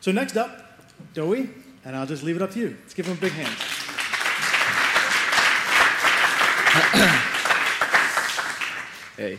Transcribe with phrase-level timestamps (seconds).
[0.00, 0.78] So next up,
[1.12, 1.50] Dewi,
[1.84, 2.76] and I'll just leave it up to you.
[2.80, 3.56] Let's give him a big hand.
[9.16, 9.38] Hey.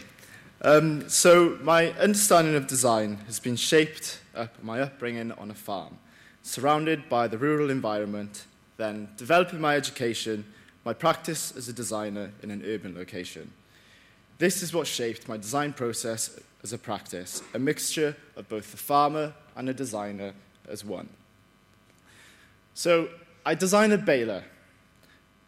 [0.61, 5.97] Um, so my understanding of design has been shaped up my upbringing on a farm,
[6.43, 8.45] surrounded by the rural environment,
[8.77, 10.45] then developing my education,
[10.85, 13.51] my practice as a designer in an urban location.
[14.37, 18.77] This is what shaped my design process as a practice, a mixture of both the
[18.77, 20.33] farmer and a designer
[20.71, 21.09] as one.
[22.73, 23.09] So
[23.45, 24.43] I designed a baler.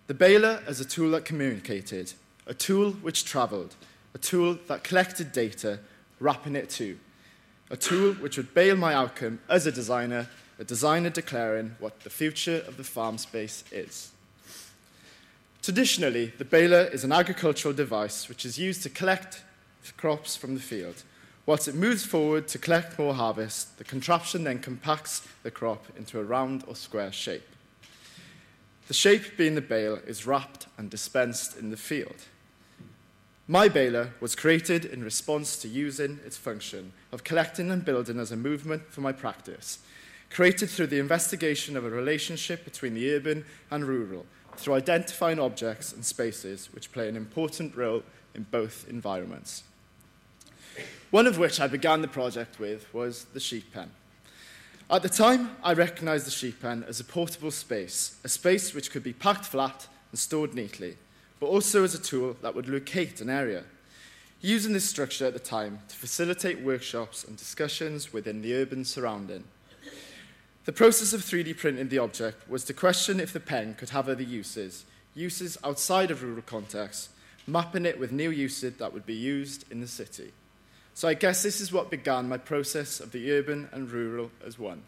[0.08, 2.14] The baler as a tool that communicated,
[2.46, 3.76] a tool which traveled,
[4.14, 5.80] a tool that collected data,
[6.20, 7.00] wrapping it to,
[7.70, 10.28] a tool which would bale my outcome as a designer,
[10.60, 14.12] a designer declaring what the future of the farm space is.
[15.62, 19.42] Traditionally, the baler is an agricultural device which is used to collect
[19.98, 21.04] crops from the field.
[21.46, 26.20] Whilst it moves forward to collect more harvest, the contraption then compacts the crop into
[26.20, 27.48] a round or square shape.
[28.88, 32.16] The shape being the bale is wrapped and dispensed in the field.
[33.48, 38.32] My baler was created in response to using its function of collecting and building as
[38.32, 39.80] a movement for my practice,
[40.30, 45.92] created through the investigation of a relationship between the urban and rural, through identifying objects
[45.92, 49.64] and spaces which play an important role in both environments.
[51.12, 53.92] One of which I began the project with was the sheep pen.
[54.90, 58.92] At the time, I recognized the sheep pen as a portable space, a space which
[58.92, 60.98] could be packed flat and stored neatly
[61.44, 63.66] but also as a tool that would locate an area.
[64.40, 69.44] Using this structure at the time to facilitate workshops and discussions within the urban surrounding.
[70.64, 74.08] The process of 3D printing the object was to question if the pen could have
[74.08, 77.10] other uses, uses outside of rural contexts,
[77.46, 80.32] mapping it with new uses that would be used in the city.
[80.94, 84.60] So I guess this is what began my process of the urban and rural as
[84.60, 84.84] one.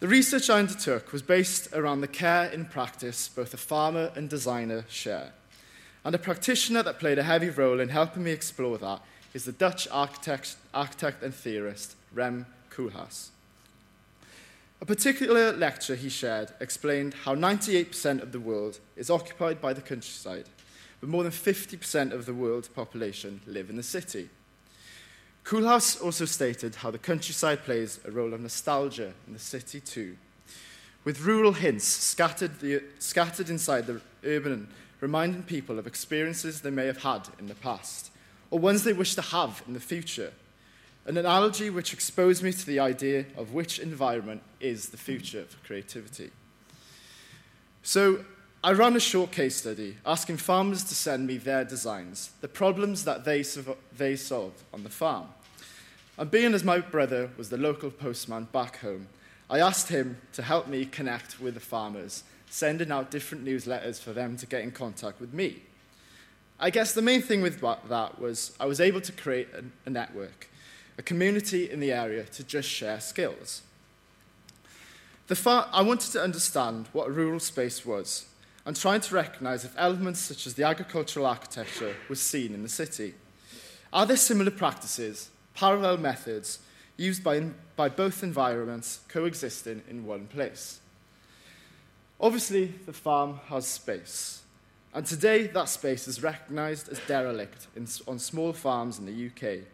[0.00, 4.28] The research I undertook was based around the care in practice both a farmer and
[4.28, 5.32] designer share.
[6.04, 9.00] And a practitioner that played a heavy role in helping me explore that
[9.34, 13.30] is the Dutch architect, architect and theorist Rem Koolhaas.
[14.80, 19.80] A particular lecture he shared explained how 98% of the world is occupied by the
[19.80, 20.48] countryside,
[21.00, 24.28] but more than 50% of the world's population live in the city.
[25.44, 30.16] Koolhaas also stated how the countryside plays a role of nostalgia in the city too,
[31.04, 34.68] with rural hints scattered, the, scattered inside the urban,
[35.00, 38.10] reminding people of experiences they may have had in the past,
[38.50, 40.32] or ones they wish to have in the future.
[41.06, 45.66] An analogy which exposed me to the idea of which environment is the future for
[45.66, 46.30] creativity.
[47.82, 48.22] So,
[48.62, 53.04] I ran a short case study asking farmers to send me their designs, the problems
[53.04, 53.44] that they,
[53.96, 55.28] they solved on the farm.
[56.16, 59.06] And being as my brother was the local postman back home,
[59.48, 64.12] I asked him to help me connect with the farmers, sending out different newsletters for
[64.12, 65.62] them to get in contact with me.
[66.58, 69.48] I guess the main thing with that was I was able to create
[69.86, 70.50] a, network,
[70.98, 73.62] a community in the area to just share skills.
[75.46, 78.26] I wanted to understand what a rural space was
[78.68, 82.68] and trying to recognize if elements such as the agricultural architecture was seen in the
[82.68, 83.14] city.
[83.90, 86.60] Are there similar practices parallel methods
[86.98, 87.40] used by,
[87.76, 90.80] by both environments coexisting in one place.
[92.20, 94.42] Obviously, the farm has space,
[94.92, 99.64] and today that space is recognised as derelict in, on small farms in the UK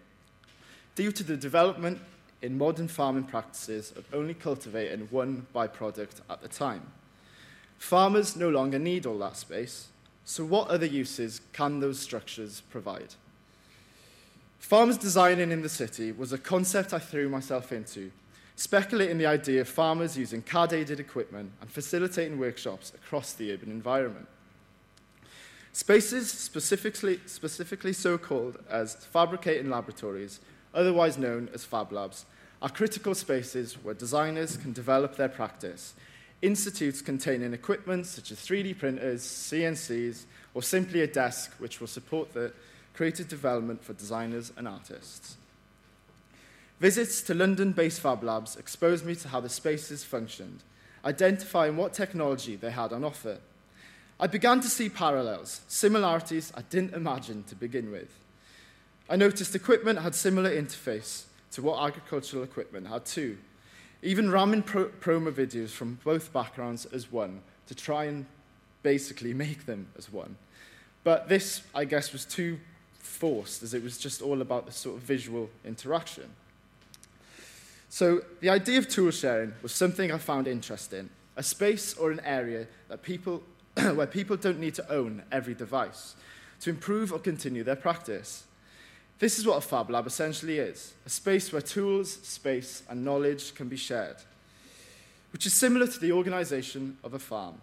[0.94, 1.98] due to the development
[2.42, 6.82] in modern farming practices of only cultivating one byproduct at a time.
[7.84, 9.88] Farmers no longer need all that space,
[10.24, 13.14] so what other uses can those structures provide?
[14.58, 18.10] Farmers designing in the city was a concept I threw myself into,
[18.56, 23.70] speculating the idea of farmers using CAD aided equipment and facilitating workshops across the urban
[23.70, 24.28] environment.
[25.74, 30.40] Spaces, specifically, specifically so called as fabricating laboratories,
[30.72, 32.24] otherwise known as Fab Labs,
[32.62, 35.92] are critical spaces where designers can develop their practice.
[36.44, 42.34] Institutes containing equipment such as 3D printers, CNCs, or simply a desk which will support
[42.34, 42.52] the
[42.92, 45.38] creative development for designers and artists.
[46.80, 50.62] Visits to London based Fab Labs exposed me to how the spaces functioned,
[51.02, 53.38] identifying what technology they had on offer.
[54.20, 58.18] I began to see parallels, similarities I didn't imagine to begin with.
[59.08, 63.38] I noticed equipment had similar interface to what agricultural equipment had too,
[64.04, 68.26] even ramming pro- promo videos from both backgrounds as one to try and
[68.82, 70.36] basically make them as one.
[71.02, 72.58] But this, I guess, was too
[72.98, 76.30] forced, as it was just all about the sort of visual interaction.
[77.88, 82.20] So, the idea of tool sharing was something I found interesting a space or an
[82.20, 83.42] area that people,
[83.94, 86.14] where people don't need to own every device
[86.60, 88.44] to improve or continue their practice.
[89.18, 93.54] This is what a Fab Lab essentially is a space where tools, space, and knowledge
[93.54, 94.16] can be shared,
[95.32, 97.60] which is similar to the organisation of a farm.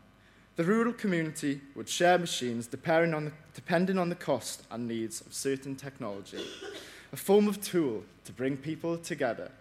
[0.56, 5.22] The rural community would share machines depending on, the, depending on the cost and needs
[5.22, 6.46] of certain technology,
[7.12, 9.52] a form of tool to bring people together.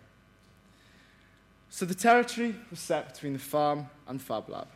[1.71, 4.67] So the territory was set between the farm and Fab Lab.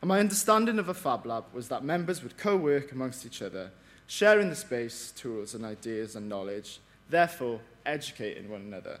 [0.00, 3.42] And my understanding of a Fab Lab was that members would co work amongst each
[3.42, 3.70] other,
[4.06, 6.80] sharing the space, tools, and ideas and knowledge,
[7.10, 9.00] therefore educating one another.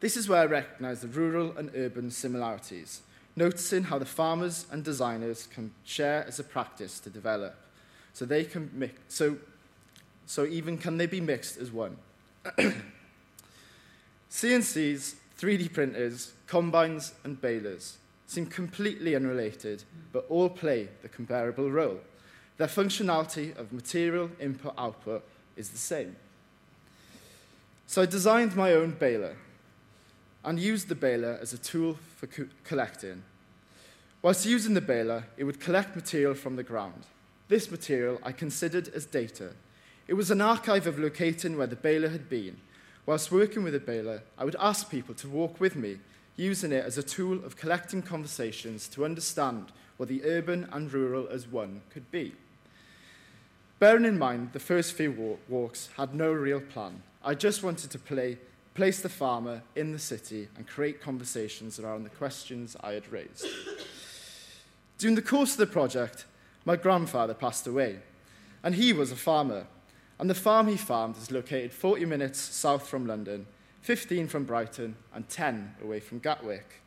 [0.00, 3.02] This is where I recognise the rural and urban similarities,
[3.36, 7.54] noticing how the farmers and designers can share as a practice to develop,
[8.14, 9.36] so they can mix, so,
[10.24, 11.96] so even can they be mixed as one.
[14.30, 19.82] CNCs, 3D printers, combines, and balers seem completely unrelated,
[20.12, 21.98] but all play the comparable role.
[22.58, 25.24] Their functionality of material input output
[25.56, 26.14] is the same.
[27.86, 29.34] So I designed my own baler
[30.44, 33.22] and used the baler as a tool for co- collecting.
[34.20, 37.04] Whilst using the baler, it would collect material from the ground.
[37.48, 39.52] This material I considered as data.
[40.06, 42.58] It was an archive of locating where the baler had been.
[43.06, 45.98] Whilst working with the baler, I would ask people to walk with me
[46.38, 51.28] using it as a tool of collecting conversations to understand what the urban and rural
[51.28, 52.32] as one could be.
[53.80, 57.98] Bearing in mind the first few walks had no real plan, I just wanted to
[57.98, 58.38] play,
[58.74, 63.46] place the farmer in the city and create conversations around the questions I had raised.
[64.96, 66.24] During the course of the project,
[66.64, 67.98] my grandfather passed away,
[68.62, 69.66] and he was a farmer.
[70.20, 73.46] And the farm he farmed is located 40 minutes south from London
[73.82, 76.82] 15 from Brighton, and 10 away from Gatwick.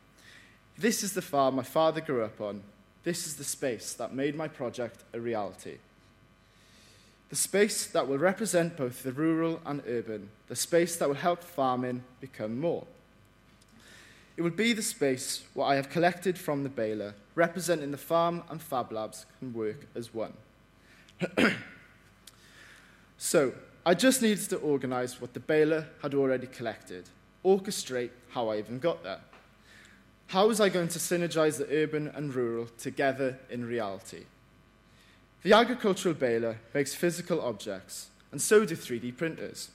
[0.78, 2.62] This is the farm my father grew up on.
[3.04, 5.78] This is the space that made my project a reality.
[7.30, 11.42] The space that will represent both the rural and urban, the space that will help
[11.42, 12.86] farming become more.
[14.36, 18.42] It will be the space where I have collected from the baler, representing the farm
[18.50, 20.32] and fab labs can work as one.
[23.18, 23.52] so,
[23.84, 27.08] I just needed to organise what the baler had already collected,
[27.44, 29.18] orchestrate how I even got there.
[30.28, 34.24] How was I going to synergise the urban and rural together in reality?
[35.42, 39.70] The agricultural baler makes physical objects, and so do 3D printers.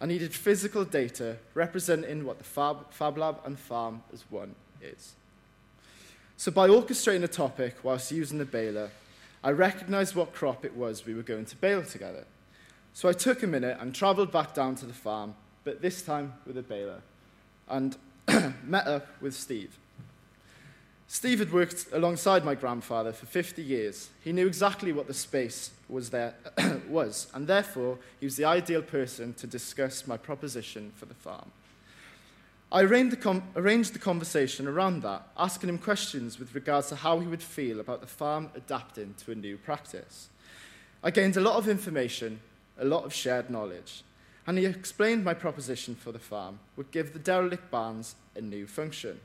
[0.00, 5.14] I needed physical data representing what the Fab, Fab Lab and Farm as one is.
[6.36, 8.90] So, by orchestrating a topic whilst using the baler,
[9.44, 12.24] I recognised what crop it was we were going to bale together.
[12.94, 16.32] So I took a minute and travelled back down to the farm, but this time
[16.46, 17.02] with a baler,
[17.68, 17.96] and
[18.64, 19.76] met up with Steve.
[21.08, 24.10] Steve had worked alongside my grandfather for 50 years.
[24.22, 26.34] He knew exactly what the space was there
[26.88, 31.50] was, and therefore he was the ideal person to discuss my proposition for the farm.
[32.70, 36.96] I arranged the, com- arranged the conversation around that, asking him questions with regards to
[36.96, 40.28] how he would feel about the farm adapting to a new practice.
[41.02, 42.40] I gained a lot of information
[42.78, 44.02] a lot of shared knowledge.
[44.46, 48.66] And he explained my proposition for the farm would give the derelict barns a new
[48.66, 49.20] function,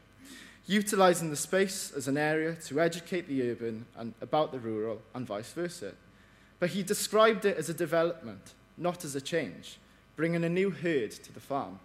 [0.66, 5.28] utilising the space as an area to educate the urban and about the rural and
[5.28, 5.94] vice versa.
[6.60, 9.78] But he described it as a development, not as a change,
[10.16, 11.80] bringing a new herd to the farm.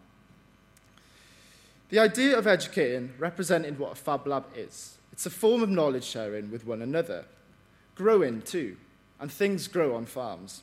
[1.91, 4.97] The idea of educating represented what a Fab Lab is.
[5.13, 7.25] It's a form of knowledge sharing with one another,
[7.95, 8.77] growing too,
[9.21, 10.63] and things grow on farms.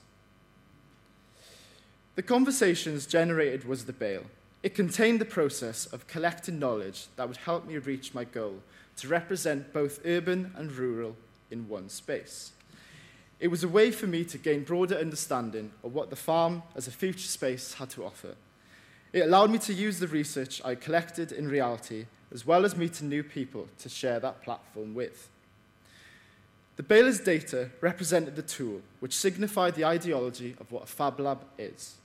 [2.16, 4.26] The conversations generated was the bale.
[4.64, 8.62] It contained the process of collecting knowledge that would help me reach my goal
[8.98, 11.16] to represent both urban and rural
[11.50, 12.52] in one space.
[13.40, 16.88] It was a way for me to gain broader understanding of what the farm as
[16.88, 18.36] a future space had to offer.
[19.14, 23.10] It allowed me to use the research I collected in reality, as well as meeting
[23.10, 25.30] new people to share that platform with.
[26.76, 31.44] The Baler's data represented the tool, which signified the ideology of what a Fab Lab
[31.58, 31.96] is.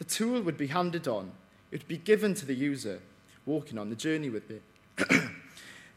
[0.00, 1.30] The tool would be handed on,
[1.70, 3.00] it would be given to the user,
[3.44, 4.62] walking on the journey with it.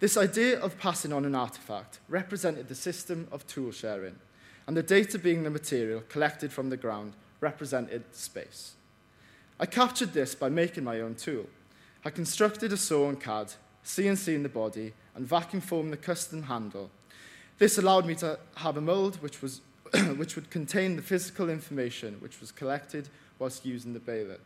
[0.01, 4.15] this idea of passing on an artifact represented the system of tool sharing,
[4.67, 8.73] and the data being the material collected from the ground represented space.
[9.57, 11.45] I captured this by making my own tool.
[12.03, 13.53] I constructed a saw and CAD,
[13.85, 16.91] CNC in the body, and vacuum formed the custom handle.
[17.57, 19.61] This allowed me to have a mold which, was,
[20.17, 23.07] which would contain the physical information which was collected
[23.39, 24.37] whilst using the baler.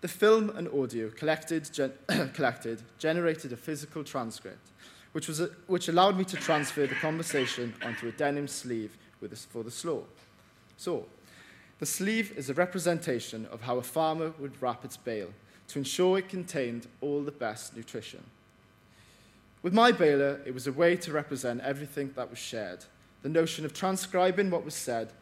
[0.00, 1.92] The film and audio collected, gen-
[2.34, 4.68] collected generated a physical transcript,
[5.12, 9.32] which, was a, which allowed me to transfer the conversation onto a denim sleeve with
[9.32, 10.02] a, for the slaw.
[10.76, 11.06] So,
[11.80, 15.30] the sleeve is a representation of how a farmer would wrap its bale
[15.68, 18.24] to ensure it contained all the best nutrition.
[19.62, 22.84] With my baler, it was a way to represent everything that was shared.
[23.22, 25.12] The notion of transcribing what was said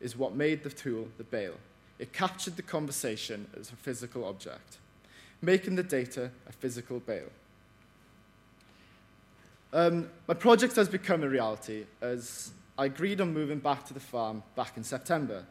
[0.00, 1.56] is what made the tool the bale.
[1.98, 4.78] It captured the conversation as a physical object,
[5.42, 7.30] making the data a physical bale.
[9.72, 14.00] Um, my project has become a reality as I agreed on moving back to the
[14.00, 15.44] farm back in September.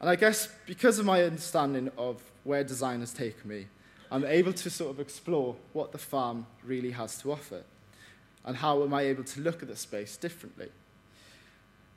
[0.00, 3.66] And I guess because of my understanding of where design has taken me,
[4.10, 7.62] I'm able to sort of explore what the farm really has to offer
[8.44, 10.68] and how am I able to look at the space differently.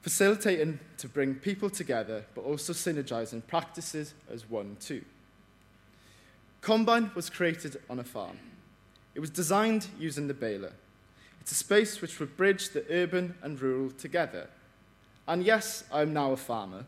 [0.06, 5.04] Facilitating to bring people together, but also synergizing practices as one too.
[6.62, 8.38] Combine was created on a farm.
[9.16, 10.74] It was designed using the baler.
[11.42, 14.48] It's a space which would bridge the urban and rural together.
[15.28, 16.86] And yes, I'm now a farmer,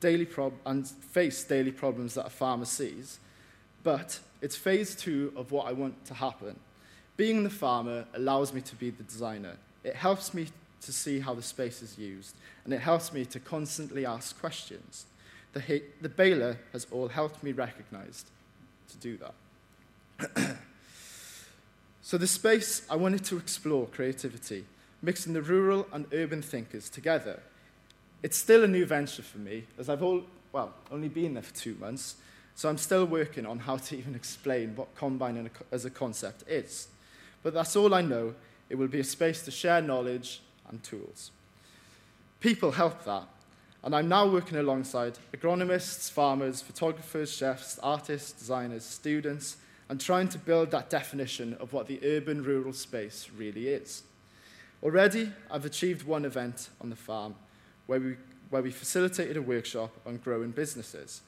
[0.00, 3.20] daily prob- and face daily problems that a farmer sees,
[3.84, 6.58] but it's phase two of what I want to happen.
[7.16, 9.58] Being the farmer allows me to be the designer.
[9.84, 10.48] It helps me
[10.82, 15.06] to see how the space is used, and it helps me to constantly ask questions.
[15.52, 18.24] The, the baler has all helped me recognize
[18.90, 20.56] to do that.
[22.02, 24.64] so, the space, I wanted to explore creativity,
[25.02, 27.40] mixing the rural and urban thinkers together.
[28.22, 31.54] It's still a new venture for me, as I've all, well, only been there for
[31.54, 32.16] two months,
[32.54, 36.88] so I'm still working on how to even explain what Combine as a concept is.
[37.42, 38.34] But that's all I know.
[38.68, 41.30] It will be a space to share knowledge and tools.
[42.40, 43.24] People help that,
[43.82, 49.56] and I'm now working alongside agronomists, farmers, photographers, chefs, artists, designers, students,
[49.88, 54.02] and trying to build that definition of what the urban rural space really is.
[54.82, 57.34] Already, I've achieved one event on the farm
[57.86, 58.16] where we,
[58.50, 61.22] where we facilitated a workshop on growing businesses.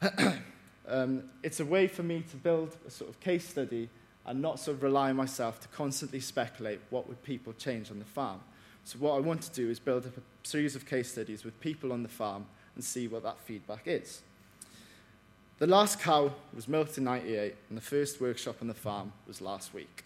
[0.88, 3.88] um, it's a way for me to build a sort of case study
[4.24, 7.98] and not sort of rely on myself to constantly speculate what would people change on
[7.98, 8.40] the farm.
[8.86, 11.58] So what I want to do is build up a series of case studies with
[11.58, 14.22] people on the farm and see what that feedback is.
[15.58, 19.40] The last cow was milked in 98 and the first workshop on the farm was
[19.40, 20.04] last week.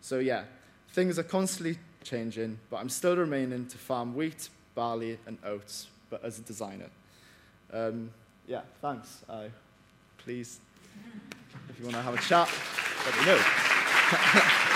[0.00, 0.42] So yeah,
[0.90, 6.24] things are constantly changing, but I'm still remaining to farm wheat, barley and oats, but
[6.24, 6.90] as a designer.
[7.72, 8.10] Um,
[8.48, 9.22] yeah, thanks.
[9.28, 9.44] Uh,
[10.18, 10.58] please,
[11.68, 12.50] if you want to have a chat,
[13.04, 14.72] let me know.